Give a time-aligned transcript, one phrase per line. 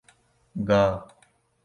[0.55, 0.83] گا